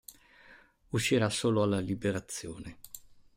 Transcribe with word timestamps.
Uscirà 0.89 1.29
solo 1.29 1.61
alla 1.61 1.77
Liberazione. 1.79 2.79